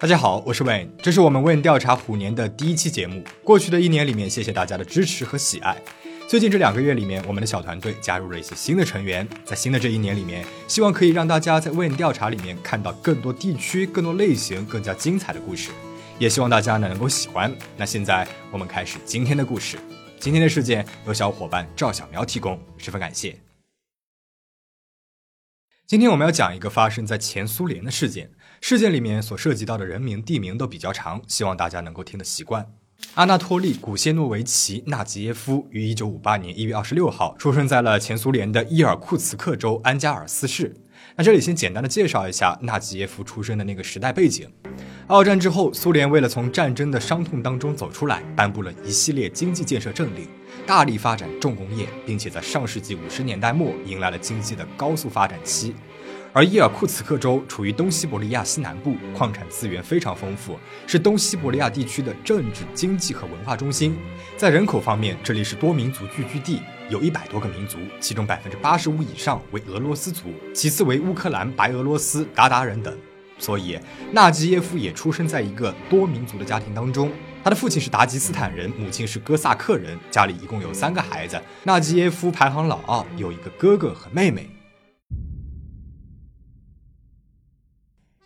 [0.00, 3.24] 大家好，我是 Wayne，这是我们 Wayne 调查虎年的第一期节目。
[3.42, 5.76] 过去的一年里面，谢谢大家的支持和喜爱。
[6.28, 9.26] 最近这两个月里面，我们的小团队加入了一些新的成员。
[9.44, 15.72] 在新的这一年里面，希望可以让大家在 Wayne 调查里面看到更多地区、更多类型、更加精彩的故事。
[16.20, 17.52] 也希望大家呢能够喜欢。
[17.76, 19.76] 那现在我们开始今天的故事。
[20.20, 23.36] 今天的事件由小伙伴赵小苗提供，十分感谢。
[25.88, 28.30] 今天我们要讲一个发生在前苏联的事件，
[28.60, 32.66] 事件里面所涉及到的人名、地名都比较长，希望大家能够听得习惯。
[33.14, 40.74] 阿纳托利·古谢诺维奇·纳吉耶夫于1958年1月26号出生在了前苏联的伊尔库茨克州安加尔斯市。
[41.14, 44.50] 那这里先简单的介绍一下纳吉耶夫出生的那个时代背景。
[45.06, 50.28] 二战之后，苏联为了从战争的伤痛当中走出来，颁布了一系列经济建设政令，
[50.66, 55.74] 大力发展重工业，并且在上世纪五十年代末迎来了经济的高速发展期。
[56.38, 63.96] 而伊尔库茨克州处于东西伯利亚西南部，矿产资源非常丰富，是东西伯利亚地区的政治、经济和文化中心。
[64.36, 72.96] 在人口方面，这里是多民族聚居地，有一百多个民族，其中百分之八十五以上为俄罗斯族，其次为乌克兰、白俄罗斯、鞑靼人等。
[73.36, 73.76] 所以，
[74.12, 77.10] 纳吉耶夫也出生在一个多民族的家庭当中。
[77.42, 81.40] 他的父亲是达吉斯坦人，母亲是哥萨克人，家里一共有三个孩子。
[81.64, 84.48] 纳吉耶夫排行老二，有一个哥哥和妹妹。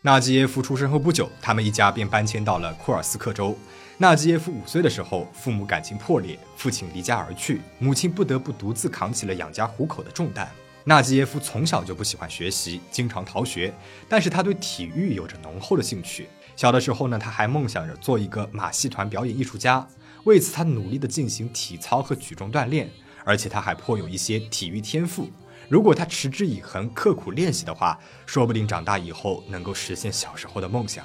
[0.05, 3.56] 纳吉耶夫出生后不久，他们一家便搬迁到了库尔斯克州。
[3.98, 10.50] 纳吉耶夫五岁的时候，父母感情破裂，父亲离家而去，母亲不得不独自扛起了养家糊口的重担。
[10.83, 13.72] 纳吉耶夫从小就不喜欢学习，经常逃学，
[14.09, 16.27] 但是他对体育有着浓厚的兴趣。
[16.56, 19.87] 小的时候呢，他还梦想着做一个马戏团表演艺术家，
[20.25, 22.91] 为此他努力的进行体操和举重锻炼，
[23.25, 25.31] 而且他还颇有一些体育天赋。
[25.73, 31.03] 如果他持之以恒、刻苦练习的话，说不定长大以后能够实现小时候的梦想。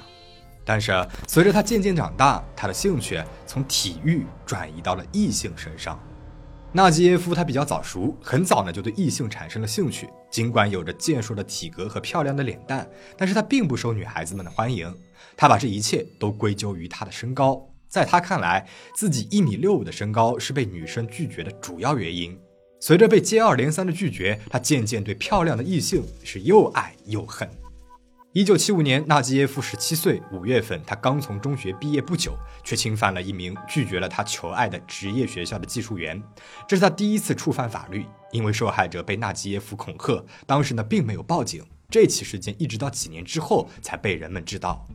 [0.62, 0.92] 但是
[1.26, 5.98] 随着他渐渐长大，他的兴趣从体育转移到了异性身上。
[6.70, 10.06] 纳吉耶夫他比较早熟，很早呢就对异性产生了兴趣。
[10.30, 12.86] 尽管有着健硕的体格和漂亮的脸蛋，
[13.16, 14.94] 但是他并不受女孩子们的欢迎。
[15.34, 17.58] 他把这一切都归咎于他的身高，
[17.88, 22.38] 在他看来，自己一米六五的身高是被女生拒绝的主要原因。
[22.80, 27.48] 随着被接二连三的拒绝，他渐渐对漂亮的异性是又爱又恨。
[28.32, 36.22] 一九七五年，纳吉耶夫十七岁，五月份，他刚从中学毕业不久，却侵犯了一名拒绝了他求爱的职业学校的技术员。
[36.68, 41.64] 这是他第一次触犯法律，因为受害者被纳吉耶夫恐吓，当时呢并没有报警。
[41.90, 44.86] 这起事件一直到几年之后才被人们知道。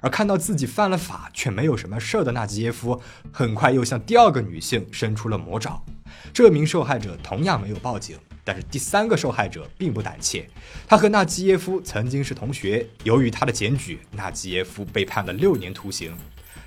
[0.00, 3.00] 而看到自己犯了法却没有什么事儿的纳吉耶夫，
[3.32, 5.82] 很快又向第二个女性伸出了魔爪。
[6.32, 10.48] 这名受害者同样没有报警，但是第三个受害者并不胆怯。
[10.86, 16.14] 他和纳吉耶夫曾经是同学，由于他的检举，纳吉耶夫被判了六年徒刑。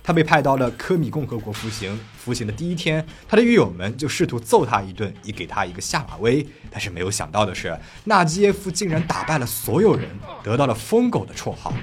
[0.06, 1.97] 他被派到了科米共和国服刑。
[2.18, 6.45] 服刑的第一天，他的狱友们就试图揍他一顿，以给他一个下马威。
[6.69, 10.09] 但是没有想到的是，纳吉耶夫竟然打败了所有人，
[10.44, 11.74] 得到了“疯狗”的绰号。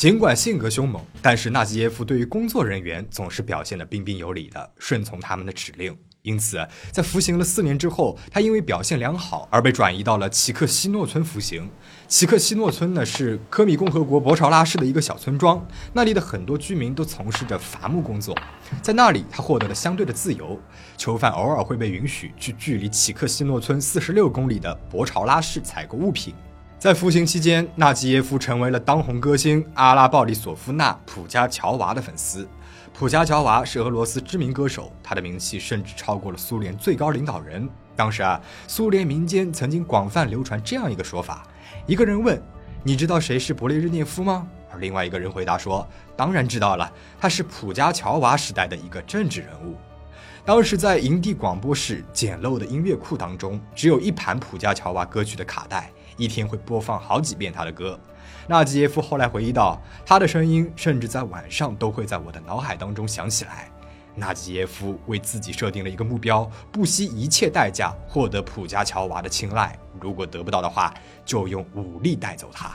[0.00, 5.94] 尽管性格凶猛，但是纳吉耶夫对于工作人员总是表现得彬彬有礼的，顺从他们的指令。
[6.22, 11.68] 因此，在服刑了四年之后，他因为表现良好而被转移到了奇克西诺村服刑。
[12.08, 15.62] 奇克西诺村呢是科米共和国博朝拉市的一个小村庄，
[15.92, 18.34] 那里的很多居民都从事着伐木工作。
[18.80, 20.58] 在那里，他获得了相对的自由，
[20.96, 26.34] 囚犯偶尔会被允许去距离奇克西诺村四十六公里的博朝拉市采购物品。
[26.80, 32.48] 在服刑期间，纳吉耶夫成为了当红歌星阿拉鲍里索夫娜·普加乔娃的粉丝。
[32.94, 37.68] 普加乔娃是俄罗斯知名歌手，他的名气甚至超过了苏联最高领导人。
[37.94, 41.46] 当时啊，苏联民间曾经广泛流传这样一个说法：
[41.86, 42.42] 一个人问，
[42.82, 44.48] 你知道谁是勃列日涅夫吗？
[44.72, 45.86] 而另外一个人回答说，
[46.16, 49.76] 当然知道了，他是普加乔娃时代的一个政治人物。
[50.46, 57.98] 当时在营地广播室简陋的音乐库当中，只有一盘普加乔娃歌曲的卡带，一天会播放好几遍他的歌。
[58.46, 63.70] 纳吉耶夫后来回忆道：“他的声音甚至在晚上都会在我的脑海当中响起来。”
[64.16, 69.78] 纳吉耶夫为自己设定了一个目标，不惜一切代价获得普加乔娃的青睐。
[70.00, 70.92] 如果得不到的话，
[71.24, 72.74] 就用武力带走他。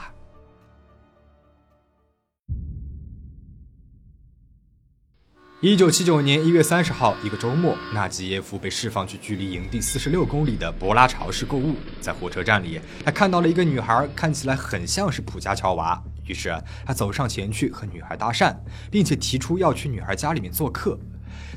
[5.66, 11.74] 一九七九年一月三十号，一个周末，纳吉耶夫被释放去距离营地四十六公里的博拉潮市购物。
[12.00, 16.00] 在火车站里，他看到了一个女孩，看起来很像是普加乔娃。
[16.24, 18.54] 于是他走上前去和女孩搭讪，
[18.92, 20.96] 并且提出要去女孩家里面做客。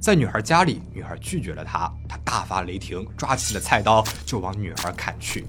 [0.01, 5.45] 在女孩家里，女孩拒绝了他，他大发雷霆，抓起了菜刀就往女孩砍去。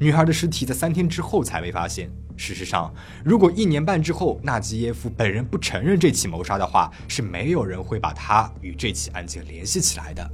[0.00, 2.08] 女孩的尸体在三天之后才被发现。
[2.36, 10.30] 事实上，如果一年半之后纳吉耶夫本人不承认这起谋杀的话，是没有人会把他与这起案件联系起来的。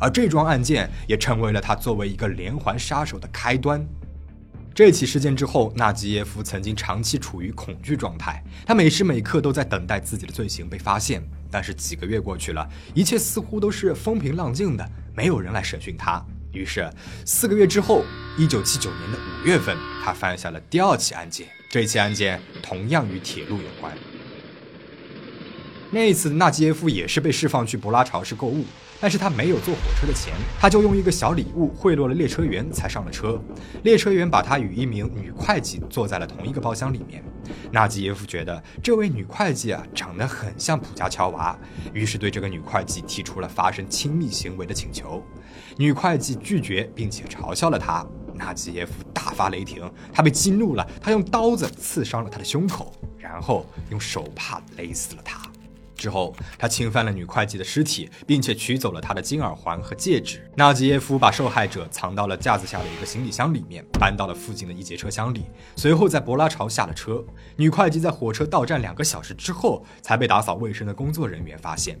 [0.00, 3.84] 而这桩案件也成为了他作为一个连环杀手的开端。
[4.72, 11.20] 这起事件之后，纳吉耶夫曾经长期处于恐惧状态，他每时每刻都在等待自己的罪行被发现。
[11.50, 16.24] 但是几个月过去了，一切似乎都是风平浪静的，没有人来审讯他。
[16.52, 16.88] 于是，
[17.26, 18.02] 四个月之后，
[18.38, 21.46] 一九七九年的五月份，他犯下了第二起案件。
[21.70, 23.92] 这起案件同样与铁路有关。
[25.90, 28.64] 那一次，纳吉耶夫也是被释放去博拉朝市购物，
[28.98, 33.38] 但是他没有坐火车的钱，他就用一个小礼物贿赂了列车员，才上了车。
[33.84, 37.22] 列车员把他与一名女会计坐在了同一个包厢里面。
[37.70, 41.58] 纳吉耶夫觉得这位女会计啊长得很像普加乔娃，
[41.92, 45.22] 于是对这个女会计提出了发生亲密行为的请求。
[45.78, 48.04] 女会计拒绝，并且嘲笑了他。
[48.34, 55.40] 纳吉耶夫大发雷霆，他被激怒了，他用刀子刺伤了他的胸口，然后用手帕勒死了他。
[55.94, 60.48] 之后，他侵犯了女会计的尸体，并且取走了她的金耳环和戒指。
[60.56, 65.46] 纳吉耶夫把受害者藏到了架子下的一个行李箱里面，搬到了附近的一节车厢里。
[65.74, 67.24] 随后，在博拉朝下了车。
[67.56, 72.00] 女会计在火车到站两个小时之后，才被打扫卫生的工作人员发现。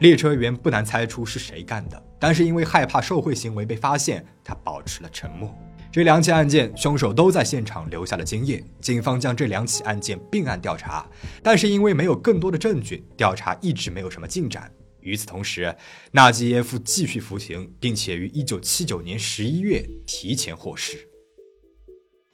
[0.00, 5.56] 列车员不难猜出是谁干的，但是因为害怕受贿行为被发现，他保持了沉默。
[5.92, 8.64] 这两起案件，凶手都在现场留下了精液。
[8.80, 11.08] 警方将这两起案件并案调查，
[11.42, 14.68] 但是因为没有更多的证据，调查一直没有什么进展。
[15.00, 15.72] 与此同时，
[16.10, 21.08] 纳吉耶夫继续服刑，并且于1979年11月提前获释。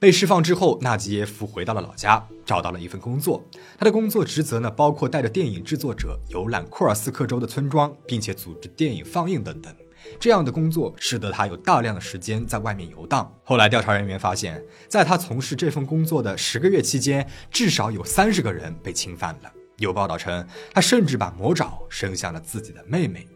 [0.01, 3.39] 被释放之后，纳吉耶夫回到了老家，找到了一份工作。
[3.77, 9.71] 他的工作职责呢，包括带着电影制作者游览库尔斯克州的村庄，并且组织电影放映等等。
[10.19, 13.31] 这样的工作使得他有大量的时间在外面游荡。
[13.43, 19.51] 后来，调查人员发现，在他从事这份工作的十个月期间，至少有三十个人被侵犯了。
[19.77, 20.43] 有报道称，
[20.73, 23.27] 他甚至把魔爪伸向了自己的妹妹。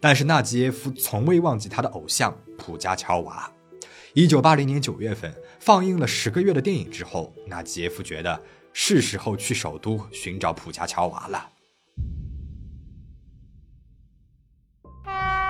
[0.00, 3.48] 但是，纳吉耶夫从未忘记他的偶像普加乔娃。
[4.18, 8.42] 一九八零年九月份，放映了十个月的电影之后，纳吉耶夫觉得
[8.72, 11.48] 是时候去首都寻找普加乔娃了。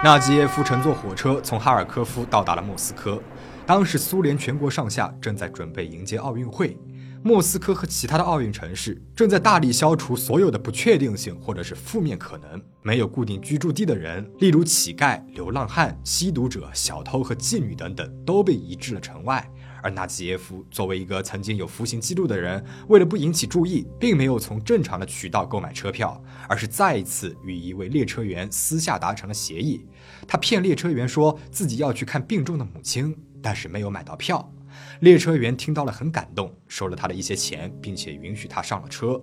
[0.04, 3.22] 纳吉耶夫乘坐火车从哈尔科夫到达了莫斯科。
[3.64, 6.76] 当时，苏联全国上下正在准备迎接奥运会。
[7.22, 12.60] 莫斯科和其他的奥运城市正在大力消除所有的不确定性或者是负面可能。
[12.82, 19.46] 没有固定居住地的人，例如乞丐、流浪汉、吸毒者、小偷和妓女等等，都被移至了城外。
[19.82, 29.86] 而纳吉耶夫作为一个曾经有服刑记录的人，为了不引起注意，并没有从正常的渠道购买车票，而是再一次与一位列车员私下达成了协议。
[30.26, 34.52] 他骗列车员说自己要去看病重的母亲，但是没有买到票。
[35.00, 39.20] 列车员听到了很感动，收了他的一些钱，并且允许他上了车。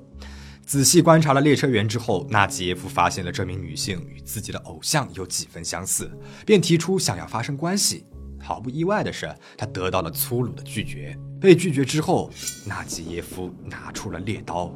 [0.65, 6.09] 仔细观察了列车员之后，纳吉耶夫发现了这名女性与自己的偶像有几分相似，
[6.45, 8.05] 便提出想要发生关系。
[8.41, 11.17] 毫不意外的是，他得到了粗鲁的拒绝。
[11.39, 12.31] 被拒绝之后，
[12.65, 14.73] 纳吉耶夫拿出了猎刀。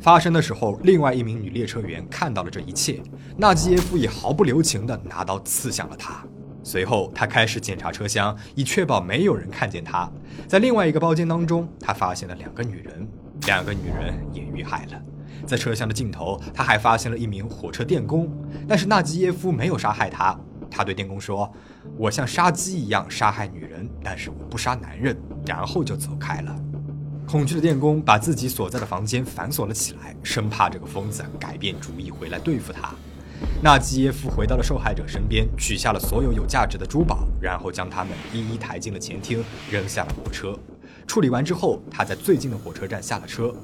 [0.00, 3.02] 发生的时候，另外一名女列车员看到了这一切，
[3.36, 6.24] 纳吉耶夫也毫不留情地拿刀刺向了她。
[6.68, 10.06] 随后，他开始检查车厢，以确保没有人看见他。
[10.46, 13.08] 在另外一个包间当中，他发现了两个女人，
[13.46, 15.02] 两个女人也遇害了。
[15.46, 18.30] 在车厢的尽头，他还发现了一名火车电工，
[18.68, 20.38] 但是纳吉耶夫没有杀害他。
[20.70, 21.50] 他对电工说
[21.96, 25.16] ：“我像杀鸡一样杀害女人，但是我不杀男人。”
[25.48, 26.54] 然后就走开了。
[27.26, 32.94] 恐惧的电工把自己所在的房间反锁了起来，生怕这个疯子改变主意回来对付他。
[33.62, 40.58] 纳吉耶夫回到了受害者身边，取下了所有有价值的珠宝，然后将他们一一抬进了前厅，扔下了火车。
[41.06, 43.54] 处理完之后，他在最近的火车站下了车。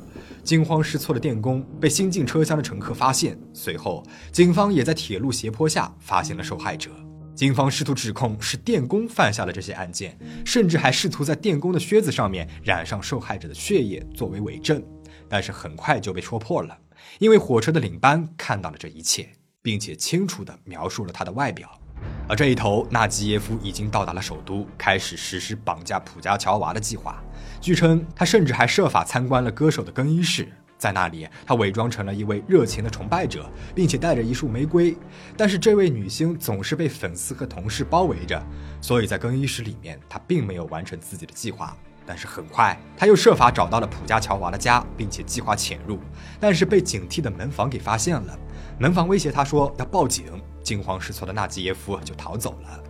[0.43, 4.03] 惊慌失措的电工被新进车厢的乘客发现，随后
[4.33, 6.91] 警方也在铁路斜坡下发现了受害者。
[7.35, 14.83] 警方试图指控是电工犯下了这些案件，甚至还试图在电工的靴子上面染上受害者的血液作为伪证，
[15.29, 16.79] 但是很快就被戳破了，
[17.19, 19.29] 因为火车的领班看到了这一切，
[19.65, 21.81] 并且清楚地描述了他的外表。
[22.29, 27.17] 而这一头，纳吉耶夫已经到达了首都，开始实施绑架普加乔娃的计划。
[27.63, 34.95] 据称，他甚至还设法参观了歌手的更衣室，在那里，他伪装成了一位热情的崇拜者，并且带着一束玫瑰。
[35.35, 38.45] 但是，这位女星总是被粉丝和同事包围着，
[38.83, 41.75] 所以在更衣室里面，他并没有完成自己的计划。
[42.07, 45.99] 但是很快，他又设法找到了普加乔娃的家，并且计划潜入，
[46.39, 48.39] 但是被警惕的门房给发现了。
[48.79, 50.25] 门房威胁他说要报警。
[50.65, 52.83] 惊慌失措的纳吉耶夫就逃走了。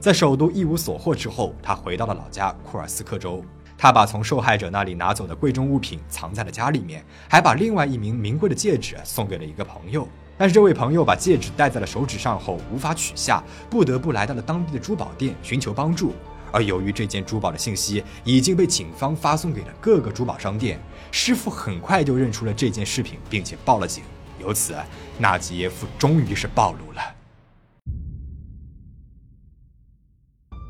[0.00, 3.44] 在首都一无所获之后，他回到了老家库尔斯克州。
[3.78, 10.08] 他把从受害者那里拿走的贵重物品藏在了家里面，还把另外一名名贵的戒指送给了一个朋友。
[10.36, 13.40] 但是这位朋友把戒指戴在了手指上后无法取下，
[13.70, 16.12] 不得不来到了当地的珠宝店寻求帮助。
[16.52, 20.78] 而由于这件珠宝的信息已经被警方发送给了各个珠宝商店，
[21.10, 24.04] 师傅很快就认出了这件饰品，并且报了警。
[24.38, 24.74] 由此，
[25.18, 27.02] 纳吉耶夫终于是暴露了。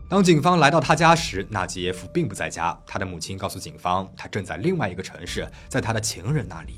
[0.08, 2.78] 当警方来到他家时，纳吉耶夫并不在家。
[2.86, 6.74] 他的母亲告诉警方，他正在另外一个城市，在他的情人那里。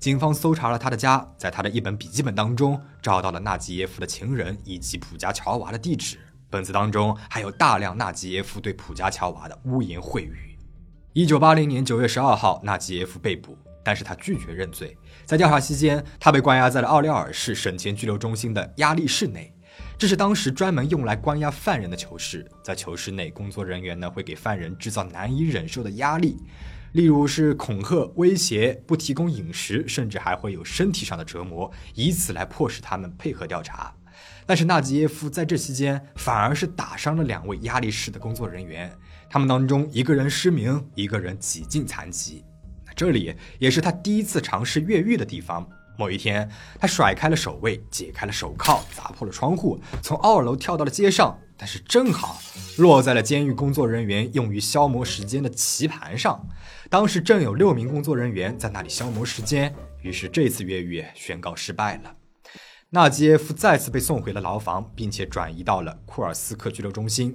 [0.00, 6.18] 警方搜查了他的家，在他的一本笔记本当中找到了纳吉耶夫的情人以及普加乔娃的地址。
[6.52, 10.54] 本子当中还有大量纳吉耶夫对普加乔娃的污言秽语。
[11.14, 14.94] 一九八零年九月十二号，纳吉耶夫被捕，但是他拒绝认罪。
[15.24, 19.50] 在调查期间，他被关押在了奥廖尔市省前拘留中心的压力室内。
[19.96, 26.36] 这是当时专门用来关押犯人的囚室，在囚室内，工作人员呢会给犯人制造难以忍受的压力，
[26.92, 33.94] 例如是恐吓、威胁、不提供饮食，甚至还会有身体上的折磨，以此来迫使他们配合调查。
[34.52, 38.92] 但是纳吉耶夫在这期间反而是打伤了两位压力室的工作人员，
[39.30, 42.44] 他们当中一个人失明，一个人几近残疾。
[42.94, 45.66] 这里也是他第一次尝试越狱的地方。
[45.96, 46.46] 某一天，
[46.78, 51.38] 他甩开了守卫，解开了手铐，砸破了窗户，从二楼跳到了街上。
[51.56, 52.38] 但是正好
[52.76, 56.46] 落在了监狱工作人员用于消磨时间的棋盘上。
[56.90, 62.16] 当时正有六名工作人员在那里消磨时间，于是这次越狱宣告失败了。
[62.94, 67.34] 纳吉耶夫再次被送回了牢房，并且转移到了库尔斯克拘留中心。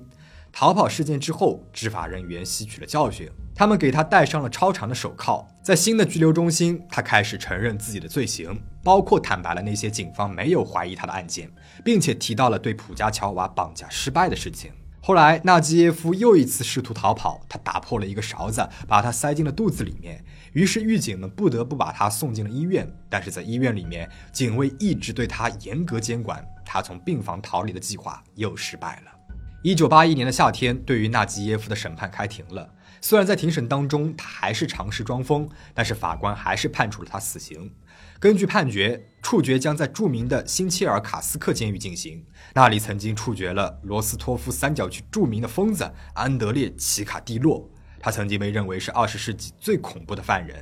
[0.52, 5.48] 逃跑事件之后，执法人员吸取了教训，他们给他戴上了超长的手铐。
[5.64, 11.52] 在新的拘留中心，他开始承认自己的罪行，包括坦白了那些警方没有怀疑他的案件，
[11.84, 14.72] 并且提到了对普加乔娃绑架失败的事情。
[15.08, 20.22] 后来，纳吉耶夫又一次试图逃跑，他打破了一个勺子，把它塞进了肚子里面。
[20.52, 22.86] 于是，狱警们不得不把他送进了医院。
[23.10, 29.12] 但是在医院里面，警卫一直对他严格监管，他从病房逃离的计划又失败了。
[29.64, 32.70] 一九八一年的夏天，对于纳吉耶夫的审判开庭了。
[33.00, 37.72] 虽然在庭审当中他还是尝试装疯，但是法官还是判处了他死刑。
[38.20, 47.70] 根据判决，处决将在著名的新切尔卡斯克监狱进行，那里曾经处决了罗斯托夫三角区著名的疯子安德烈奇卡蒂洛，
[48.00, 50.58] 他曾经被认为是二十世纪最恐怖的犯人。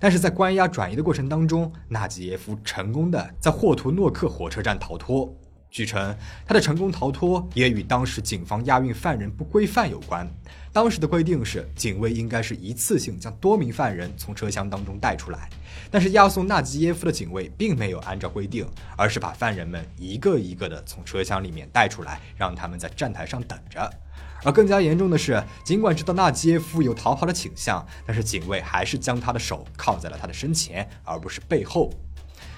[0.00, 5.32] 但是在关押转移的过程当中，纳吉耶夫成功的在霍图诺克火车站逃脱。
[5.70, 10.28] 据称，他的成功逃脱也与当时警方押运犯人不规范有关。
[10.74, 15.48] 当时的规定是，警卫应该是一次性将多名犯人从车厢当中带出来，
[15.88, 18.66] 但是押送纳吉耶夫的警卫并没有按照规定，
[18.96, 23.88] 而是把犯人们一个一个的从车厢里面带出来，让他们在站台上等着。
[24.42, 31.88] 而更加严重的是，尽管知道纳吉耶夫有逃跑的倾向，但是警卫还是将他的手铐在了他的身前，而不是背后。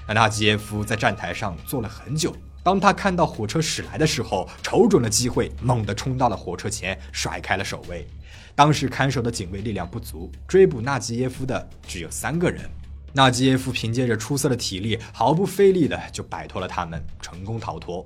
[0.08, 2.34] 那纳吉耶夫在站台上坐了很久。
[2.66, 8.04] 当他看到火车驶来的时候，瞅准了机会，猛地冲到了火车前，甩开了守卫。
[8.56, 12.68] 当时看守的警卫力量不足，追捕纳吉耶夫的只有三个人。
[13.12, 18.04] 纳吉耶夫凭借着出色的体力，毫不费力的就摆脱了他们，成功逃脱。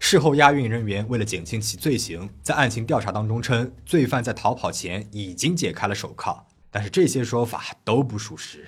[0.00, 8.66] 事后，押运人员为了减轻其罪行，在案情调查当中称，罪犯在逃跑前已经解开了手铐，但是这些说法都不属实。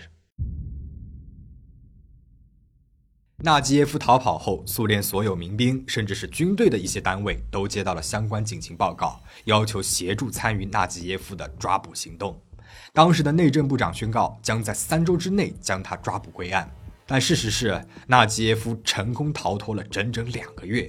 [3.45, 12.41] 纳吉耶夫逃跑后，苏联所有民兵，甚至是军队的一些单位，都接到了相关警情报告，要求协助参与纳吉耶夫的抓捕行动。
[12.93, 16.71] 当时的内政部长宣告，将在三周之内将他抓捕归案。
[17.05, 20.89] 但事实是，纳吉耶夫成功逃脱了整整两个月。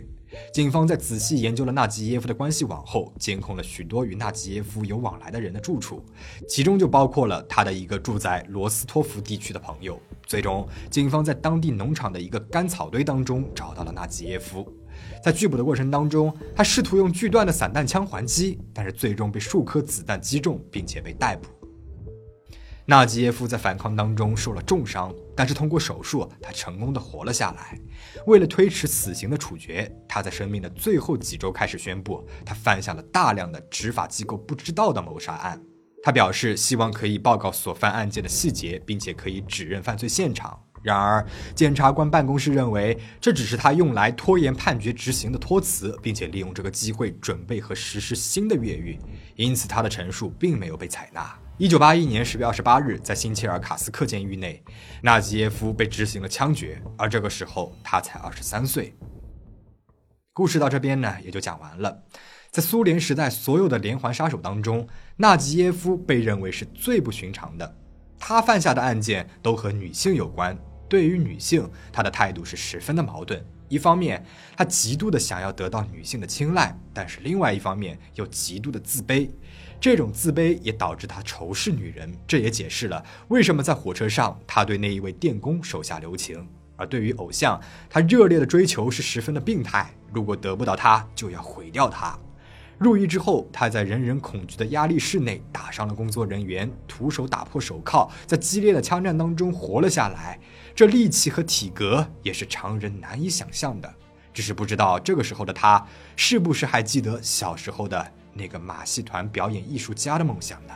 [0.52, 6.04] 警方在仔细研究了纳吉耶夫的关系网后，监控了许多与纳吉耶夫有往来的人的住处，
[6.48, 10.00] 其中就包括了他的一个住在罗斯托夫地区的朋友。
[10.26, 14.68] 最终，警方在当地农场的一个干草堆当中找到了纳吉耶夫。
[15.24, 21.50] 在拒捕的过程当中，他试图用锯断的散弹枪还击，但是最终被数颗子弹击中，并且被逮捕。
[22.86, 27.80] 纳吉耶夫在反抗当中受了重伤，但是通过手术，他成功的活了下来。
[28.28, 35.62] 为了推迟死刑的处决，他在生命的最后几周开始宣布，他犯下了大量的执法机构不知道的谋杀案。
[36.04, 40.60] 他表示希望可以报告所犯案件的细节，并且可以指认犯罪现场。
[40.82, 41.26] 然而，
[41.56, 49.00] 检察官办公室认为这只是他用来拖延判决执行的托词，并且利用这个机会准备和实施新的越狱，
[49.38, 51.34] 因此他的陈述并没有被采纳。
[51.60, 54.64] 一九八一年十月二十八日，在新切尔卡斯克监狱内，
[55.04, 58.96] 纳吉耶夫被执行了枪决，而这个时候他才二十三岁。
[60.34, 62.06] 故事到这边呢，也就讲完了。
[62.50, 67.78] 在苏联时代所有的连环杀手当中，纳吉耶夫被认为是最不寻常的。
[68.18, 70.58] 他犯下的案件都和女性有关，
[70.90, 73.46] 对于女性，他的态度是十分的矛盾。
[73.70, 74.24] 一方面，
[74.58, 79.30] 他极度的想要得到女性的青睐，但是另外一方面又极度的自卑。
[79.84, 86.48] 这种自卑也导致他仇视女人，这也解释了为什么在火车上他对那一位电工手下留情。
[86.78, 87.60] 而对于偶像，
[87.90, 89.94] 他热烈的追求是十分的病态。
[90.14, 92.18] 如果得不到他，就要毁掉他。
[92.78, 100.40] 入狱之后，他在人人恐惧的压力室内打伤了工作人员，徒手打破手铐，在激烈的枪战当中活了下来。
[100.74, 103.94] 这力气和体格也是常人难以想象的。
[104.34, 105.86] 只是不知道这个时候的他，
[106.16, 108.14] 是不是还记得小时候的。
[108.34, 110.74] 那个马戏团表演艺术家的梦想呢？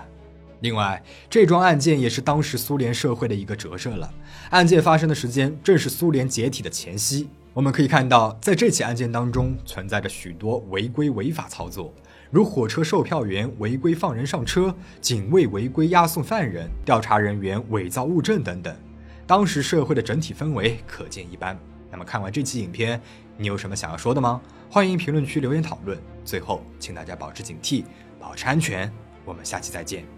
[0.61, 4.11] 另外，这桩案件也是当时苏联社会的一个折射了。
[4.49, 7.29] 案件发生的时间正是苏联解体的前夕。
[7.53, 11.93] 我们可以看到，在这起案件当中存在着许多违规违法操作，
[12.31, 18.75] 如火车售票员违规放人上车、警卫违规押送犯人、调查人员伪造物证等等。
[19.27, 21.57] 当时社会的整体氛围可见一斑。
[21.91, 22.99] 那么，看完这期影片，
[23.37, 24.41] 你有什么想要说的吗？
[24.69, 25.97] 欢迎评论区留言讨论。
[26.25, 27.85] 最后，请大家保持警惕，
[28.19, 28.91] 保持安全。
[29.23, 30.16] 我们下期再见。